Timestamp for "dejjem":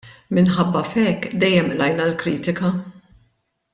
1.43-1.69